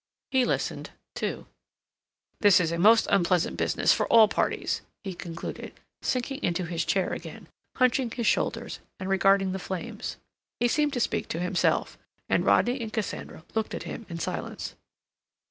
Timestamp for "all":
4.07-4.27